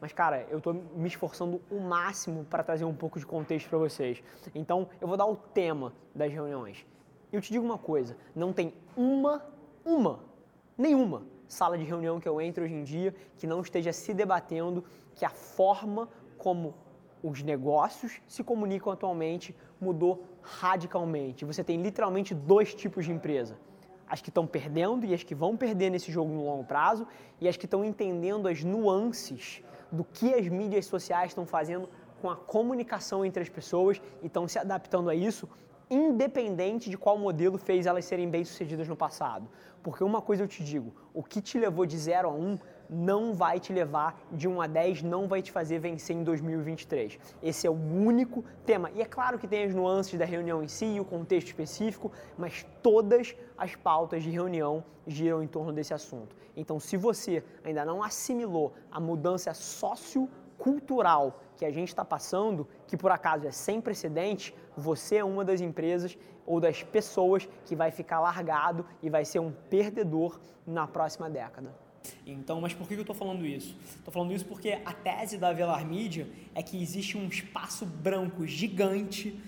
mas 0.00 0.12
cara, 0.12 0.46
eu 0.50 0.58
estou 0.58 0.74
me 0.74 1.08
esforçando 1.08 1.60
o 1.70 1.80
máximo 1.80 2.44
para 2.44 2.62
trazer 2.62 2.84
um 2.84 2.94
pouco 2.94 3.18
de 3.18 3.26
contexto 3.26 3.68
para 3.68 3.78
vocês. 3.78 4.22
Então, 4.54 4.88
eu 5.00 5.08
vou 5.08 5.16
dar 5.16 5.26
o 5.26 5.36
tema 5.36 5.92
das 6.14 6.32
reuniões. 6.32 6.86
Eu 7.32 7.40
te 7.40 7.52
digo 7.52 7.64
uma 7.64 7.78
coisa, 7.78 8.16
não 8.34 8.52
tem 8.52 8.74
uma, 8.96 9.42
uma, 9.84 10.20
nenhuma 10.76 11.22
sala 11.48 11.76
de 11.76 11.84
reunião 11.84 12.18
que 12.18 12.28
eu 12.28 12.40
entre 12.40 12.64
hoje 12.64 12.74
em 12.74 12.82
dia 12.82 13.14
que 13.36 13.46
não 13.46 13.60
esteja 13.60 13.92
se 13.92 14.12
debatendo 14.14 14.84
que 15.14 15.24
a 15.24 15.30
forma 15.30 16.08
como 16.38 16.74
os 17.22 17.42
negócios 17.42 18.20
se 18.26 18.42
comunicam 18.42 18.92
atualmente 18.92 19.54
mudou 19.80 20.24
radicalmente. 20.42 21.44
Você 21.44 21.62
tem 21.62 21.80
literalmente 21.80 22.34
dois 22.34 22.74
tipos 22.74 23.04
de 23.04 23.12
empresa 23.12 23.56
as 24.12 24.20
que 24.20 24.28
estão 24.28 24.46
perdendo 24.46 25.06
e 25.06 25.14
as 25.14 25.22
que 25.22 25.34
vão 25.34 25.56
perder 25.56 25.88
nesse 25.88 26.12
jogo 26.12 26.30
no 26.30 26.44
longo 26.44 26.64
prazo, 26.64 27.06
e 27.40 27.48
as 27.48 27.56
que 27.56 27.64
estão 27.64 27.82
entendendo 27.82 28.46
as 28.46 28.62
nuances 28.62 29.62
do 29.90 30.04
que 30.04 30.34
as 30.34 30.46
mídias 30.48 30.84
sociais 30.84 31.30
estão 31.30 31.46
fazendo 31.46 31.88
com 32.20 32.28
a 32.28 32.36
comunicação 32.36 33.24
entre 33.24 33.42
as 33.42 33.48
pessoas 33.48 34.02
e 34.22 34.26
estão 34.26 34.46
se 34.46 34.58
adaptando 34.58 35.08
a 35.08 35.14
isso, 35.14 35.48
independente 35.90 36.90
de 36.90 36.98
qual 36.98 37.16
modelo 37.16 37.56
fez 37.56 37.86
elas 37.86 38.04
serem 38.04 38.28
bem-sucedidas 38.28 38.86
no 38.86 38.94
passado. 38.94 39.48
Porque 39.82 40.04
uma 40.04 40.20
coisa 40.20 40.42
eu 40.42 40.48
te 40.48 40.62
digo, 40.62 40.94
o 41.14 41.22
que 41.22 41.40
te 41.40 41.58
levou 41.58 41.86
de 41.86 41.96
0 41.96 42.28
a 42.28 42.32
1 42.32 42.46
um 42.46 42.58
não 42.92 43.32
vai 43.32 43.58
te 43.58 43.72
levar 43.72 44.20
de 44.30 44.46
1 44.46 44.60
a 44.60 44.66
10, 44.66 45.02
não 45.02 45.26
vai 45.26 45.40
te 45.40 45.50
fazer 45.50 45.78
vencer 45.78 46.14
em 46.14 46.22
2023. 46.22 47.18
Esse 47.42 47.66
é 47.66 47.70
o 47.70 47.72
único 47.72 48.44
tema. 48.66 48.90
E 48.94 49.00
é 49.00 49.04
claro 49.04 49.38
que 49.38 49.48
tem 49.48 49.64
as 49.64 49.74
nuances 49.74 50.18
da 50.18 50.24
reunião 50.24 50.62
em 50.62 50.68
si 50.68 50.84
e 50.84 51.00
o 51.00 51.04
contexto 51.04 51.46
específico, 51.48 52.12
mas 52.36 52.66
todas 52.82 53.34
as 53.56 53.74
pautas 53.74 54.22
de 54.22 54.30
reunião 54.30 54.84
giram 55.06 55.42
em 55.42 55.46
torno 55.46 55.72
desse 55.72 55.94
assunto. 55.94 56.36
Então, 56.56 56.78
se 56.78 56.96
você 56.96 57.42
ainda 57.64 57.84
não 57.84 58.02
assimilou 58.02 58.74
a 58.90 59.00
mudança 59.00 59.54
sociocultural 59.54 61.40
que 61.56 61.64
a 61.64 61.70
gente 61.70 61.88
está 61.88 62.04
passando, 62.04 62.68
que 62.86 62.96
por 62.96 63.10
acaso 63.10 63.46
é 63.46 63.50
sem 63.50 63.80
precedente, 63.80 64.54
você 64.76 65.16
é 65.16 65.24
uma 65.24 65.44
das 65.44 65.60
empresas 65.60 66.18
ou 66.44 66.60
das 66.60 66.82
pessoas 66.82 67.48
que 67.64 67.74
vai 67.74 67.90
ficar 67.90 68.20
largado 68.20 68.84
e 69.02 69.08
vai 69.08 69.24
ser 69.24 69.38
um 69.38 69.52
perdedor 69.70 70.38
na 70.66 70.86
próxima 70.86 71.30
década. 71.30 71.81
Então, 72.26 72.60
mas 72.60 72.72
por 72.72 72.86
que 72.88 72.94
eu 72.94 73.00
estou 73.00 73.14
falando 73.14 73.46
isso? 73.46 73.76
Estou 73.96 74.12
falando 74.12 74.32
isso 74.32 74.44
porque 74.44 74.78
a 74.84 74.92
tese 74.92 75.38
da 75.38 75.52
Velar 75.52 75.86
Media 75.86 76.28
é 76.54 76.62
que 76.62 76.80
existe 76.80 77.16
um 77.16 77.26
espaço 77.28 77.84
branco 77.86 78.46
gigante 78.46 79.38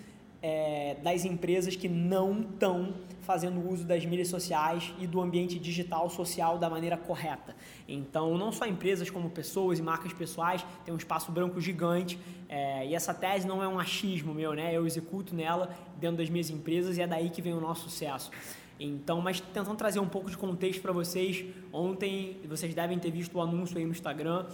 é, 0.46 0.98
das 1.02 1.24
empresas 1.24 1.74
que 1.74 1.88
não 1.88 2.42
estão 2.42 2.92
fazendo 3.22 3.66
uso 3.66 3.82
das 3.82 4.04
mídias 4.04 4.28
sociais 4.28 4.92
e 4.98 5.06
do 5.06 5.18
ambiente 5.22 5.58
digital 5.58 6.10
social 6.10 6.58
da 6.58 6.68
maneira 6.68 6.98
correta. 6.98 7.56
Então, 7.88 8.36
não 8.36 8.52
só 8.52 8.66
empresas 8.66 9.08
como 9.08 9.30
pessoas 9.30 9.78
e 9.78 9.82
marcas 9.82 10.12
pessoais 10.12 10.62
têm 10.84 10.92
um 10.92 10.98
espaço 10.98 11.32
branco 11.32 11.62
gigante 11.62 12.18
é, 12.46 12.86
e 12.86 12.94
essa 12.94 13.14
tese 13.14 13.46
não 13.46 13.62
é 13.62 13.66
um 13.66 13.78
achismo 13.78 14.34
meu, 14.34 14.52
né? 14.52 14.76
Eu 14.76 14.86
executo 14.86 15.34
nela 15.34 15.74
dentro 15.98 16.18
das 16.18 16.28
minhas 16.28 16.50
empresas 16.50 16.98
e 16.98 17.00
é 17.00 17.06
daí 17.06 17.30
que 17.30 17.40
vem 17.40 17.54
o 17.54 17.60
nosso 17.60 17.88
sucesso. 17.88 18.30
Então, 18.78 19.22
mas 19.22 19.40
tentando 19.40 19.76
trazer 19.76 20.00
um 20.00 20.08
pouco 20.08 20.28
de 20.28 20.36
contexto 20.36 20.82
para 20.82 20.92
vocês, 20.92 21.42
ontem 21.72 22.36
vocês 22.46 22.74
devem 22.74 22.98
ter 22.98 23.10
visto 23.10 23.34
o 23.38 23.40
anúncio 23.40 23.78
aí 23.78 23.84
no 23.86 23.92
Instagram 23.92 24.44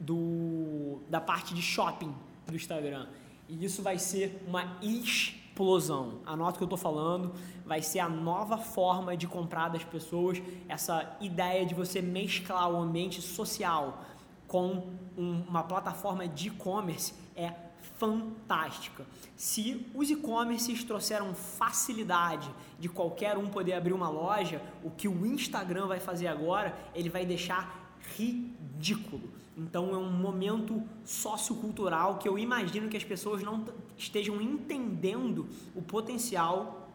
do, 0.00 0.98
da 1.08 1.20
parte 1.20 1.54
de 1.54 1.62
shopping 1.62 2.12
do 2.48 2.56
Instagram. 2.56 3.06
E 3.48 3.64
isso 3.64 3.82
vai 3.82 3.98
ser 3.98 4.42
uma 4.46 4.78
explosão. 4.82 6.20
Anota 6.26 6.54
o 6.54 6.58
que 6.58 6.64
eu 6.64 6.66
estou 6.66 6.78
falando, 6.78 7.32
vai 7.64 7.82
ser 7.82 8.00
a 8.00 8.08
nova 8.08 8.58
forma 8.58 9.16
de 9.16 9.26
comprar 9.26 9.68
das 9.68 9.84
pessoas, 9.84 10.42
essa 10.68 11.16
ideia 11.20 11.64
de 11.64 11.74
você 11.74 12.02
mesclar 12.02 12.70
o 12.70 12.76
ambiente 12.76 13.22
social 13.22 14.04
com 14.46 14.86
um, 15.16 15.42
uma 15.48 15.62
plataforma 15.62 16.26
de 16.28 16.48
e-commerce 16.48 17.14
é 17.34 17.52
fantástica. 17.98 19.06
Se 19.36 19.86
os 19.94 20.10
e-commerces 20.10 20.84
trouxeram 20.84 21.34
facilidade 21.34 22.50
de 22.78 22.88
qualquer 22.88 23.38
um 23.38 23.46
poder 23.46 23.72
abrir 23.74 23.92
uma 23.92 24.08
loja, 24.08 24.62
o 24.84 24.90
que 24.90 25.08
o 25.08 25.26
Instagram 25.26 25.86
vai 25.86 26.00
fazer 26.00 26.26
agora, 26.26 26.76
ele 26.94 27.08
vai 27.08 27.24
deixar 27.24 27.85
ridículo. 28.14 29.30
Então 29.56 29.94
é 29.94 29.96
um 29.96 30.10
momento 30.10 30.82
sociocultural 31.04 32.18
que 32.18 32.28
eu 32.28 32.38
imagino 32.38 32.88
que 32.88 32.96
as 32.96 33.04
pessoas 33.04 33.42
não 33.42 33.64
estejam 33.96 34.40
entendendo 34.40 35.48
o 35.74 35.80
potencial 35.80 36.90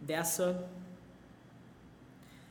dessa 0.00 0.68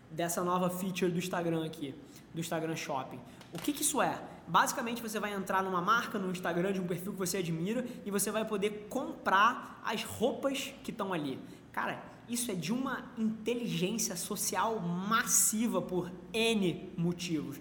dessa 0.09 0.41
nova 0.41 0.69
feature 0.69 1.11
do 1.11 1.19
Instagram 1.19 1.65
aqui, 1.65 1.93
do 2.33 2.39
Instagram 2.39 2.75
Shopping. 2.77 3.19
O 3.53 3.57
que, 3.57 3.73
que 3.73 3.81
isso 3.81 4.01
é? 4.01 4.21
Basicamente, 4.47 5.01
você 5.01 5.19
vai 5.19 5.33
entrar 5.33 5.61
numa 5.61 5.81
marca 5.81 6.17
no 6.17 6.31
Instagram 6.31 6.71
de 6.71 6.79
um 6.79 6.87
perfil 6.87 7.11
que 7.11 7.19
você 7.19 7.37
admira 7.37 7.85
e 8.05 8.11
você 8.11 8.31
vai 8.31 8.45
poder 8.45 8.87
comprar 8.89 9.81
as 9.83 10.03
roupas 10.03 10.73
que 10.83 10.91
estão 10.91 11.11
ali. 11.11 11.37
Cara, 11.73 12.01
isso 12.29 12.51
é 12.51 12.55
de 12.55 12.73
uma 12.73 13.03
inteligência 13.17 14.15
social 14.15 14.79
massiva 14.79 15.81
por 15.81 16.11
N 16.33 16.89
motivos. 16.97 17.59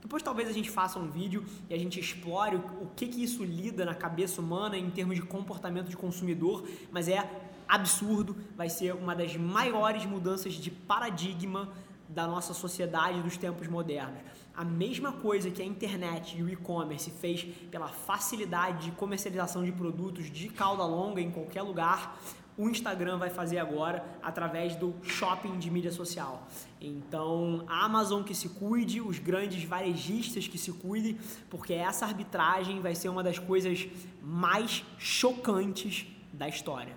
Depois 0.00 0.22
talvez 0.22 0.48
a 0.48 0.52
gente 0.52 0.70
faça 0.70 0.98
um 0.98 1.10
vídeo 1.10 1.44
e 1.68 1.74
a 1.74 1.78
gente 1.78 1.98
explore 1.98 2.56
o 2.56 2.86
que, 2.94 3.08
que 3.08 3.22
isso 3.22 3.42
lida 3.42 3.84
na 3.84 3.94
cabeça 3.94 4.40
humana 4.40 4.78
em 4.78 4.88
termos 4.88 5.16
de 5.16 5.22
comportamento 5.22 5.88
de 5.88 5.96
consumidor, 5.96 6.64
mas 6.92 7.08
é 7.08 7.28
absurdo, 7.68 8.36
vai 8.56 8.68
ser 8.68 8.94
uma 8.94 9.14
das 9.16 9.36
maiores 9.36 10.06
mudanças 10.06 10.54
de 10.54 10.70
paradigma 10.70 11.72
da 12.08 12.26
nossa 12.26 12.54
sociedade 12.54 13.20
dos 13.20 13.36
tempos 13.36 13.66
modernos. 13.66 14.20
A 14.54 14.64
mesma 14.64 15.12
coisa 15.12 15.50
que 15.50 15.60
a 15.60 15.64
internet 15.64 16.38
e 16.38 16.42
o 16.42 16.48
e-commerce 16.48 17.10
fez 17.10 17.44
pela 17.70 17.88
facilidade 17.88 18.86
de 18.86 18.92
comercialização 18.92 19.64
de 19.64 19.72
produtos 19.72 20.30
de 20.30 20.48
cauda 20.48 20.84
longa 20.84 21.20
em 21.20 21.30
qualquer 21.30 21.62
lugar, 21.62 22.18
o 22.58 22.68
Instagram 22.68 23.18
vai 23.18 23.28
fazer 23.28 23.58
agora 23.58 24.04
através 24.22 24.74
do 24.76 24.94
shopping 25.02 25.58
de 25.58 25.70
mídia 25.70 25.92
social. 25.92 26.46
Então, 26.80 27.64
a 27.68 27.84
Amazon 27.84 28.22
que 28.22 28.34
se 28.34 28.48
cuide, 28.48 29.00
os 29.00 29.18
grandes 29.18 29.62
varejistas 29.64 30.48
que 30.48 30.56
se 30.56 30.72
cuidem, 30.72 31.18
porque 31.50 31.74
essa 31.74 32.06
arbitragem 32.06 32.80
vai 32.80 32.94
ser 32.94 33.08
uma 33.08 33.22
das 33.22 33.38
coisas 33.38 33.86
mais 34.22 34.84
chocantes 34.98 36.06
da 36.32 36.48
história. 36.48 36.96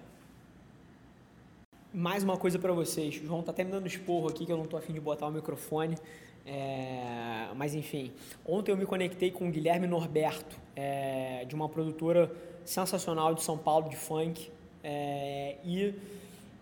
Mais 1.93 2.23
uma 2.23 2.37
coisa 2.37 2.59
para 2.59 2.71
vocês. 2.71 3.19
O 3.21 3.25
João 3.25 3.41
tá 3.41 3.51
até 3.51 3.63
me 3.63 3.71
dando 3.71 3.87
esporro 3.87 4.29
aqui 4.29 4.45
que 4.45 4.51
eu 4.51 4.57
não 4.57 4.65
tô 4.65 4.77
afim 4.77 4.93
de 4.93 4.99
botar 4.99 5.27
o 5.27 5.31
microfone. 5.31 5.97
É, 6.45 7.47
mas 7.55 7.75
enfim, 7.75 8.11
ontem 8.45 8.71
eu 8.71 8.77
me 8.77 8.85
conectei 8.85 9.29
com 9.29 9.47
o 9.47 9.51
Guilherme 9.51 9.87
Norberto, 9.87 10.55
é, 10.75 11.45
de 11.45 11.53
uma 11.53 11.67
produtora 11.67 12.31
sensacional 12.63 13.33
de 13.33 13.43
São 13.43 13.57
Paulo, 13.57 13.89
de 13.89 13.95
funk. 13.95 14.51
É, 14.83 15.57
e, 15.63 15.93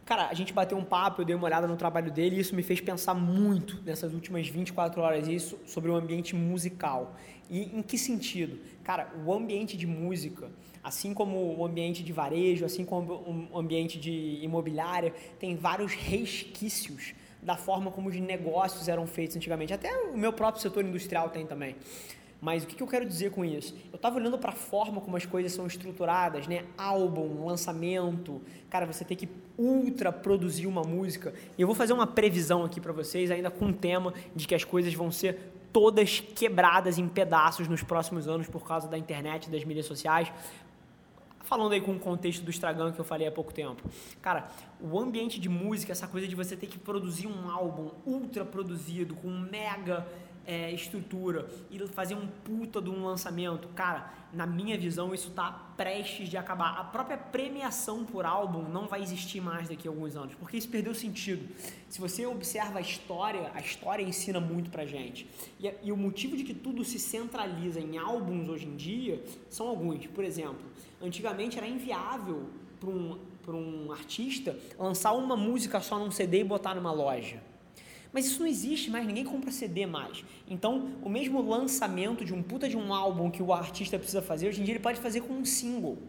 cara, 0.06 0.28
a 0.28 0.34
gente 0.34 0.54
bateu 0.54 0.78
um 0.78 0.84
papo, 0.84 1.22
eu 1.22 1.26
dei 1.26 1.36
uma 1.36 1.46
olhada 1.46 1.68
no 1.68 1.76
trabalho 1.76 2.12
dele 2.12 2.38
e 2.38 2.40
isso 2.40 2.56
me 2.56 2.64
fez 2.64 2.82
pensar 2.82 3.14
muito 3.14 3.82
nessas 3.84 4.14
últimas 4.14 4.48
24 4.48 5.02
horas 5.02 5.28
isso, 5.28 5.58
sobre 5.66 5.90
o 5.92 5.96
ambiente 5.96 6.36
musical. 6.36 7.16
E 7.50 7.78
em 7.78 7.82
que 7.82 7.98
sentido? 7.98 8.60
Cara, 8.84 9.10
o 9.26 9.34
ambiente 9.34 9.78
de 9.78 9.88
música, 9.88 10.50
assim 10.84 11.14
como 11.14 11.58
o 11.58 11.66
ambiente 11.66 12.04
de 12.04 12.12
varejo, 12.12 12.66
assim 12.66 12.84
como 12.84 13.48
o 13.52 13.58
ambiente 13.58 14.00
de 14.00 14.40
imobiliária, 14.42 15.14
tem 15.40 15.56
vários 15.56 15.94
resquícios 15.94 17.14
da 17.42 17.56
forma 17.56 17.92
como 17.92 18.10
os 18.10 18.16
negócios 18.16 18.88
eram 18.88 19.08
feitos 19.08 19.38
antigamente. 19.38 19.74
Até 19.74 19.96
o 19.96 20.18
meu 20.18 20.34
próprio 20.34 20.62
setor 20.62 20.84
industrial 20.84 21.30
tem 21.30 21.46
também. 21.46 21.76
Mas 22.40 22.64
o 22.64 22.68
que, 22.68 22.82
eu 22.82 22.88
quero 22.88 23.06
dizer 23.06 23.32
com 23.32 23.44
isso? 23.44 23.76
Eu 23.92 23.96
estava 23.96 24.18
olhando 24.18 24.38
para 24.38 24.52
a 24.52 24.56
forma 24.56 25.02
como 25.02 25.18
as 25.18 25.26
coisas 25.26 25.52
são 25.52 25.66
estruturadas, 25.66 26.48
né? 26.48 26.66
Álbum, 26.78 27.46
lançamento, 27.46 28.42
cara, 28.70 28.86
você 28.86 29.04
tem 29.04 29.18
que 29.18 29.28
ultra 29.58 30.12
produzir 30.12 30.68
uma 30.68 30.84
música. 30.84 31.34
E 31.58 31.62
eu 31.62 31.68
vou 31.68 31.76
fazer 31.76 31.94
uma 31.94 32.06
previsão 32.06 32.64
aqui 32.64 32.80
para 32.80 32.94
vocês, 32.94 33.32
ainda 33.32 33.50
com 33.50 33.66
o 33.68 33.74
tema 33.74 34.14
de 34.36 34.48
que 34.48 34.54
as 34.54 34.64
coisas 34.64 34.94
vão 34.94 35.12
ser 35.12 35.52
todas 35.74 36.20
quebradas 36.20 36.98
em 36.98 37.08
pedaços 37.08 37.68
nos 37.68 37.82
próximos 37.82 38.28
anos 38.28 38.48
por 38.48 38.66
causa 38.66 38.88
da 38.88 38.98
internet, 38.98 39.50
das 39.50 39.64
mídias 39.64 39.88
sociais. 39.88 40.32
Falando 41.48 41.72
aí 41.72 41.82
com 41.82 41.94
o 41.94 42.00
contexto 42.00 42.44
do 42.44 42.52
Estragan 42.52 42.92
que 42.92 43.00
eu 43.00 43.06
falei 43.06 43.26
há 43.26 43.32
pouco 43.32 43.54
tempo. 43.54 43.82
Cara, 44.22 44.50
o 44.82 45.00
ambiente 45.00 45.40
de 45.40 45.48
música, 45.48 45.94
essa 45.94 46.06
coisa 46.06 46.28
de 46.28 46.36
você 46.36 46.58
ter 46.58 46.68
que 46.68 46.78
produzir 46.78 47.26
um 47.26 47.50
álbum 47.50 47.90
ultra 48.06 48.44
produzido, 48.44 49.16
com 49.16 49.30
mega 49.30 50.06
é, 50.48 50.72
estrutura 50.72 51.46
e 51.70 51.78
fazer 51.90 52.16
um 52.16 52.26
puta 52.26 52.82
de 52.82 52.90
um 52.90 53.04
lançamento, 53.04 53.68
cara, 53.70 54.14
na 54.32 54.48
minha 54.48 54.78
visão 54.78 55.14
isso 55.14 55.32
tá 55.32 55.52
prestes 55.76 56.30
de 56.30 56.38
acabar. 56.38 56.78
A 56.80 56.86
própria 56.86 57.18
premiação 57.18 58.06
por 58.06 58.26
álbum 58.26 58.64
não 58.64 58.88
vai 58.88 59.02
existir 59.02 59.42
mais 59.42 59.68
daqui 59.68 59.88
a 59.88 59.92
alguns 59.92 60.16
anos, 60.16 60.34
porque 60.36 60.56
isso 60.56 60.70
perdeu 60.70 60.96
sentido. 60.96 61.54
Se 61.90 62.00
você 62.00 62.26
observa 62.26 62.80
a 62.80 62.82
história, 62.82 63.52
a 63.54 63.60
história 63.60 64.02
ensina 64.02 64.40
muito 64.40 64.72
pra 64.72 64.86
gente. 64.86 65.28
E, 65.60 65.70
e 65.84 65.92
o 65.92 65.98
motivo 65.98 66.38
de 66.38 66.46
que 66.46 66.54
tudo 66.54 66.86
se 66.86 66.98
centraliza 66.98 67.82
em 67.82 67.98
álbuns 67.98 68.48
hoje 68.48 68.66
em 68.66 68.78
dia 68.78 69.22
são 69.50 69.68
alguns. 69.68 70.08
Por 70.08 70.24
exemplo, 70.24 70.66
antigamente 71.02 71.58
era 71.58 71.68
inviável 71.68 72.50
para 72.80 72.90
um, 72.90 73.20
um 73.50 73.92
artista 73.92 74.58
lançar 74.80 75.12
uma 75.12 75.36
música 75.36 75.82
só 75.82 76.00
num 76.00 76.12
CD 76.12 76.40
e 76.40 76.44
botar 76.46 76.74
numa 76.74 76.92
loja. 76.92 77.42
Mas 78.18 78.26
isso 78.26 78.40
não 78.40 78.48
existe 78.48 78.90
mais, 78.90 79.06
ninguém 79.06 79.24
compra 79.24 79.52
CD 79.52 79.86
mais. 79.86 80.26
Então, 80.50 80.90
o 81.04 81.08
mesmo 81.08 81.40
lançamento 81.40 82.26
de 82.26 82.34
um 82.34 82.42
puta 82.42 82.68
de 82.68 82.76
um 82.76 82.92
álbum 82.92 83.30
que 83.30 83.44
o 83.44 83.54
artista 83.54 84.00
precisa 84.00 84.24
fazer, 84.24 84.48
hoje 84.48 84.60
em 84.60 84.64
dia 84.64 84.74
ele 84.74 84.82
pode 84.82 85.00
fazer 85.00 85.22
com 85.22 85.34
um 85.34 85.46
single. 85.46 86.00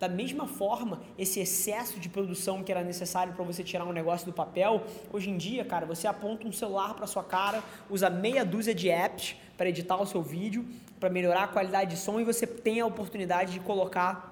Da 0.00 0.08
mesma 0.08 0.48
forma, 0.48 1.00
esse 1.16 1.38
excesso 1.38 2.00
de 2.00 2.08
produção 2.08 2.64
que 2.64 2.72
era 2.72 2.82
necessário 2.82 3.34
para 3.34 3.44
você 3.44 3.62
tirar 3.62 3.84
um 3.84 3.92
negócio 3.92 4.26
do 4.26 4.32
papel, 4.32 4.84
hoje 5.12 5.30
em 5.30 5.36
dia, 5.36 5.64
cara, 5.64 5.86
você 5.86 6.08
aponta 6.08 6.44
um 6.44 6.50
celular 6.50 6.94
para 6.94 7.06
sua 7.06 7.22
cara, 7.22 7.62
usa 7.88 8.10
meia 8.10 8.44
dúzia 8.44 8.74
de 8.74 8.90
apps 8.90 9.36
para 9.56 9.68
editar 9.68 10.02
o 10.02 10.06
seu 10.06 10.24
vídeo, 10.24 10.66
para 10.98 11.08
melhorar 11.08 11.44
a 11.44 11.46
qualidade 11.46 11.94
de 11.94 12.00
som 12.00 12.18
e 12.18 12.24
você 12.24 12.48
tem 12.48 12.80
a 12.80 12.86
oportunidade 12.86 13.52
de 13.52 13.60
colocar 13.60 14.31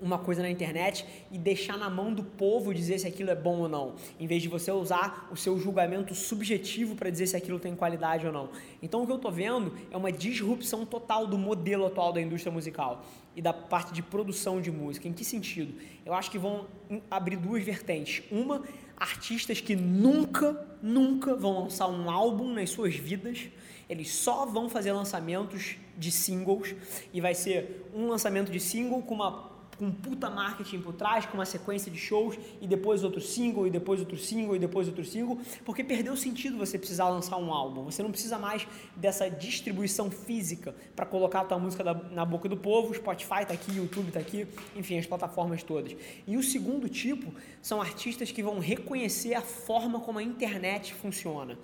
uma 0.00 0.18
coisa 0.18 0.42
na 0.42 0.50
internet 0.50 1.06
e 1.30 1.38
deixar 1.38 1.78
na 1.78 1.88
mão 1.88 2.12
do 2.12 2.22
povo 2.22 2.74
dizer 2.74 2.98
se 2.98 3.06
aquilo 3.06 3.30
é 3.30 3.34
bom 3.34 3.60
ou 3.60 3.68
não, 3.68 3.94
em 4.20 4.26
vez 4.26 4.42
de 4.42 4.48
você 4.48 4.70
usar 4.70 5.28
o 5.30 5.36
seu 5.36 5.58
julgamento 5.58 6.14
subjetivo 6.14 6.94
para 6.94 7.10
dizer 7.10 7.26
se 7.26 7.36
aquilo 7.36 7.58
tem 7.58 7.74
qualidade 7.74 8.26
ou 8.26 8.32
não. 8.32 8.50
Então 8.82 9.02
o 9.02 9.06
que 9.06 9.12
eu 9.12 9.16
estou 9.16 9.32
vendo 9.32 9.72
é 9.90 9.96
uma 9.96 10.12
disrupção 10.12 10.84
total 10.84 11.26
do 11.26 11.38
modelo 11.38 11.86
atual 11.86 12.12
da 12.12 12.20
indústria 12.20 12.52
musical 12.52 13.04
e 13.34 13.42
da 13.42 13.52
parte 13.52 13.92
de 13.92 14.02
produção 14.02 14.60
de 14.60 14.70
música. 14.70 15.08
Em 15.08 15.12
que 15.12 15.24
sentido? 15.24 15.74
Eu 16.04 16.14
acho 16.14 16.30
que 16.30 16.38
vão 16.38 16.66
abrir 17.10 17.36
duas 17.36 17.62
vertentes. 17.62 18.22
Uma, 18.30 18.62
artistas 18.96 19.60
que 19.60 19.76
nunca, 19.76 20.66
nunca 20.82 21.34
vão 21.34 21.64
lançar 21.64 21.88
um 21.88 22.10
álbum 22.10 22.52
nas 22.52 22.70
suas 22.70 22.94
vidas. 22.94 23.48
Eles 23.88 24.10
só 24.10 24.46
vão 24.46 24.68
fazer 24.68 24.92
lançamentos 24.92 25.76
de 25.96 26.10
singles 26.10 26.74
e 27.12 27.20
vai 27.20 27.34
ser 27.34 27.88
um 27.94 28.08
lançamento 28.08 28.50
de 28.50 28.58
single 28.58 29.02
com 29.02 29.14
uma 29.14 29.55
com 29.78 29.90
puta 29.90 30.30
marketing 30.30 30.80
por 30.80 30.94
trás, 30.94 31.26
com 31.26 31.34
uma 31.34 31.44
sequência 31.44 31.90
de 31.90 31.98
shows 31.98 32.38
e 32.60 32.66
depois 32.66 33.04
outro 33.04 33.20
single, 33.20 33.66
e 33.66 33.70
depois 33.70 34.00
outro 34.00 34.16
single, 34.16 34.56
e 34.56 34.58
depois 34.58 34.88
outro 34.88 35.04
single, 35.04 35.38
porque 35.64 35.84
perdeu 35.84 36.14
o 36.14 36.16
sentido 36.16 36.56
você 36.56 36.78
precisar 36.78 37.08
lançar 37.08 37.36
um 37.36 37.52
álbum. 37.52 37.84
Você 37.84 38.02
não 38.02 38.10
precisa 38.10 38.38
mais 38.38 38.66
dessa 38.94 39.28
distribuição 39.28 40.10
física 40.10 40.74
para 40.94 41.04
colocar 41.04 41.40
a 41.40 41.44
tua 41.44 41.58
música 41.58 41.84
na 41.84 42.24
boca 42.24 42.48
do 42.48 42.56
povo. 42.56 42.94
Spotify 42.94 43.44
tá 43.46 43.54
aqui, 43.54 43.76
YouTube 43.76 44.10
tá 44.10 44.20
aqui, 44.20 44.46
enfim, 44.74 44.98
as 44.98 45.06
plataformas 45.06 45.62
todas. 45.62 45.94
E 46.26 46.36
o 46.36 46.42
segundo 46.42 46.88
tipo 46.88 47.32
são 47.60 47.80
artistas 47.80 48.30
que 48.30 48.42
vão 48.42 48.58
reconhecer 48.58 49.34
a 49.34 49.42
forma 49.42 50.00
como 50.00 50.18
a 50.18 50.22
internet 50.22 50.94
funciona. 50.94 51.58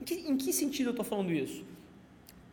Em 0.00 0.04
que, 0.04 0.14
em 0.14 0.36
que 0.36 0.52
sentido 0.52 0.88
eu 0.88 0.90
estou 0.90 1.04
falando 1.04 1.32
isso? 1.32 1.64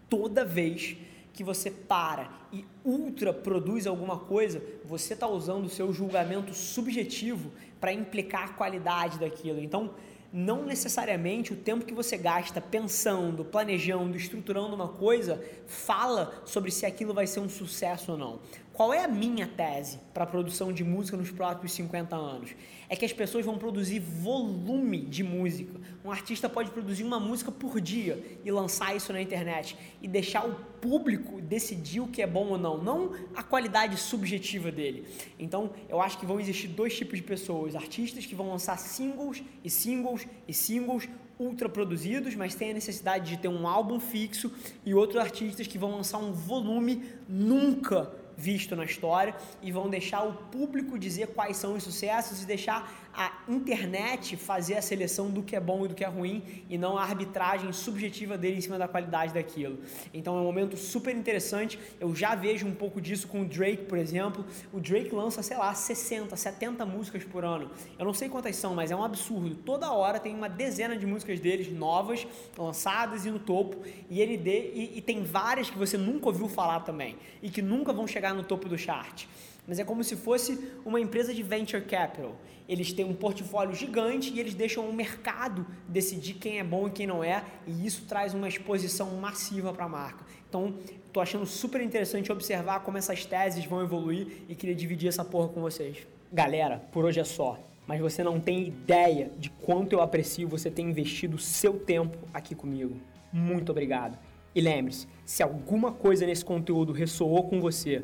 Toda 0.10 0.46
vez 0.46 0.98
que 1.34 1.44
você 1.44 1.72
para 1.72 2.30
e 2.52 2.66
ultra 2.84 3.34
produz 3.34 3.88
alguma 3.88 4.18
coisa, 4.18 4.62
você 4.84 5.14
está 5.14 5.28
usando 5.28 5.66
o 5.66 5.70
seu 5.70 5.94
julgamento 5.94 6.54
subjetivo 6.54 7.52
para 7.80 7.94
implicar 7.94 8.46
a 8.46 8.54
qualidade 8.54 9.20
daquilo. 9.20 9.60
Então, 9.60 9.92
não 10.34 10.64
necessariamente 10.64 11.52
o 11.52 11.58
tempo 11.58 11.86
que 11.86 11.94
você 11.94 12.18
gasta 12.18 12.62
pensando, 12.62 13.44
planejando, 13.44 14.16
estruturando 14.16 14.74
uma 14.74 14.88
coisa 14.88 15.44
fala 15.68 16.42
sobre 16.46 16.72
se 16.72 16.86
aquilo 16.86 17.14
vai 17.14 17.28
ser 17.28 17.42
um 17.42 17.50
sucesso 17.50 18.14
ou 18.14 18.18
não. 18.18 18.40
Qual 18.74 18.94
é 18.94 19.04
a 19.04 19.08
minha 19.08 19.46
tese 19.46 20.00
para 20.14 20.24
a 20.24 20.28
produção 20.28 20.72
de 20.72 20.82
música 20.82 21.18
nos 21.18 21.30
próximos 21.30 21.74
50 21.74 22.16
anos? 22.16 22.52
É 22.88 22.96
que 22.96 23.04
as 23.04 23.12
pessoas 23.12 23.46
vão 23.46 23.58
produzir 23.58 24.00
volume 24.00 25.02
de 25.02 25.24
música. 25.24 25.78
Um 26.06 26.10
artista 26.12 26.48
pode 26.48 26.72
produzir 26.72 27.04
uma 27.04 27.20
música 27.20 27.52
por 27.52 27.82
dia 27.82 28.40
e 28.46 28.52
lançar 28.52 28.96
isso 28.96 29.12
na 29.12 29.22
internet 29.22 29.78
e 30.02 30.08
deixar 30.08 30.48
o 30.48 30.56
público 30.80 31.42
decidir 31.42 32.00
o 32.00 32.08
que 32.08 32.22
é 32.22 32.28
bom 32.28 32.48
ou 32.48 32.58
não, 32.58 32.82
não 32.82 33.12
a 33.36 33.44
qualidade 33.44 33.98
subjetiva 33.98 34.72
dele. 34.72 35.06
Então, 35.38 35.72
eu 35.90 36.02
acho 36.02 36.18
que 36.18 36.26
vão 36.26 36.40
existir 36.40 36.70
dois 36.70 36.96
tipos 36.96 37.18
de 37.18 37.24
pessoas: 37.24 37.76
artistas 37.76 38.26
que 38.26 38.34
vão 38.34 38.50
lançar 38.50 38.78
singles 38.80 39.44
e 39.66 39.70
singles 39.70 40.26
e 40.48 40.54
singles 40.54 41.10
ultra 41.38 41.68
produzidos, 41.68 42.36
mas 42.36 42.56
têm 42.56 42.72
a 42.72 42.74
necessidade 42.74 43.32
de 43.32 43.38
ter 43.38 43.48
um 43.48 43.68
álbum 43.68 44.00
fixo, 44.00 44.52
e 44.86 44.94
outros 44.94 45.20
artistas 45.20 45.68
que 45.68 45.78
vão 45.78 45.92
lançar 45.92 46.20
um 46.20 46.32
volume 46.32 47.04
nunca 47.28 48.21
visto 48.38 48.76
na 48.76 48.86
história 48.86 49.36
e 49.62 49.72
vão 49.72 49.90
deixar 49.90 50.24
o 50.24 50.34
público 50.34 50.98
dizer 50.98 51.28
quais 51.28 51.58
são 51.58 51.76
os 51.76 51.84
sucessos 51.84 52.44
e 52.44 52.46
deixar 52.46 53.11
a 53.14 53.32
internet 53.48 54.38
fazer 54.38 54.76
a 54.76 54.82
seleção 54.82 55.30
do 55.30 55.44
que 55.44 55.56
é 55.56 55.60
bom 55.60 55.86
e 55.86 55.88
do 55.88 55.96
que 55.96 56.04
é 56.04 56.08
ruim 56.08 56.64
e 56.70 56.78
não 56.78 56.98
a 56.98 57.04
arbitragem 57.04 57.72
subjetiva 57.74 58.38
dele 58.38 58.58
em 58.58 58.62
cima 58.62 58.78
da 58.78 58.88
qualidade 58.88 59.34
daquilo. 59.34 59.80
Então 60.14 60.38
é 60.38 60.42
um 60.42 60.44
momento 60.44 60.78
super 60.78 61.16
interessante. 61.16 61.80
Eu 62.00 62.16
já 62.16 62.36
vejo 62.36 62.66
um 62.66 62.74
pouco 62.74 63.02
disso 63.02 63.28
com 63.28 63.42
o 63.42 63.46
Drake, 63.46 63.86
por 63.86 63.98
exemplo. 63.98 64.46
O 64.72 64.80
Drake 64.80 65.14
lança, 65.14 65.44
sei 65.44 65.58
lá, 65.58 65.74
60, 65.74 66.36
70 66.36 66.86
músicas 66.86 67.24
por 67.24 67.44
ano. 67.44 67.70
Eu 67.98 68.06
não 68.06 68.14
sei 68.14 68.30
quantas 68.30 68.56
são, 68.56 68.74
mas 68.74 68.92
é 68.92 68.96
um 68.96 69.04
absurdo. 69.04 69.56
Toda 69.56 69.92
hora 69.92 70.20
tem 70.20 70.34
uma 70.34 70.50
dezena 70.50 70.98
de 70.98 71.06
músicas 71.06 71.40
deles 71.40 71.72
novas, 71.72 72.26
lançadas 72.58 73.26
e 73.26 73.32
no 73.32 73.40
topo. 73.40 73.78
E 74.10 74.22
ele 74.22 74.38
dê, 74.38 74.72
e, 74.74 74.98
e 74.98 75.02
tem 75.02 75.24
várias 75.24 75.70
que 75.70 75.78
você 75.78 75.98
nunca 75.98 76.28
ouviu 76.28 76.48
falar 76.48 76.82
também 76.82 77.18
e 77.42 77.50
que 77.50 77.62
nunca 77.62 77.92
vão 77.92 78.08
chegar 78.08 78.34
no 78.34 78.44
topo 78.44 78.70
do 78.70 78.78
chart 78.78 79.26
mas 79.68 79.80
é 79.80 79.84
como 79.84 80.04
se 80.04 80.16
fosse 80.16 80.72
uma 80.86 81.00
empresa 81.00 81.34
de 81.34 81.44
venture 81.44 81.84
capital. 81.84 82.36
Eles 82.68 82.94
têm 82.94 83.06
um 83.06 83.14
portfólio 83.14 83.76
gigante 83.76 84.34
e 84.34 84.40
eles 84.40 84.54
deixam 84.54 84.90
o 84.90 84.94
mercado 84.94 85.66
decidir 85.88 86.36
quem 86.36 86.60
é 86.60 86.64
bom 86.64 86.88
e 86.88 86.92
quem 86.92 87.06
não 87.06 87.24
é, 87.24 87.44
e 87.68 87.86
isso 87.86 88.06
traz 88.08 88.34
uma 88.34 88.48
exposição 88.48 89.16
massiva 89.18 89.74
para 89.74 89.86
a 89.86 89.90
marca. 89.90 90.26
Então, 90.48 90.76
estou 91.08 91.22
achando 91.22 91.46
super 91.46 91.82
interessante 91.82 92.32
observar 92.32 92.82
como 92.82 92.98
essas 92.98 93.26
teses 93.26 93.66
vão 93.66 93.82
evoluir 93.82 94.28
e 94.48 94.56
queria 94.56 94.76
dividir 94.76 95.10
essa 95.10 95.26
porra 95.26 95.50
com 95.50 95.62
vocês. 95.62 96.08
Galera, 96.32 96.80
por 96.92 97.04
hoje 97.06 97.20
é 97.20 97.24
só. 97.24 97.60
Mas 97.88 98.00
você 98.00 98.24
não 98.24 98.40
tem 98.40 98.68
ideia 98.68 99.32
de 99.38 99.50
quanto 99.50 99.94
eu 99.94 100.02
aprecio 100.02 100.48
você 100.48 100.72
ter 100.72 100.82
investido 100.82 101.38
seu 101.38 101.74
tempo 101.74 102.18
aqui 102.34 102.56
comigo. 102.56 102.96
Muito 103.34 103.72
obrigado. 103.72 104.18
E 104.54 104.62
lembre-se, 104.62 105.08
se 105.26 105.42
alguma 105.42 105.92
coisa 105.92 106.26
nesse 106.26 106.44
conteúdo 106.44 106.94
ressoou 106.94 107.48
com 107.50 107.60
você, 107.60 108.04